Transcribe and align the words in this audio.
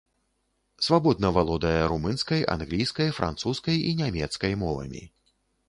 Свабодна 0.85 1.29
валодае 1.35 1.83
румынскай, 1.91 2.41
англійскай, 2.55 3.13
французскай 3.21 3.77
і 3.91 3.95
нямецкай 4.03 4.53
мовамі. 4.67 5.03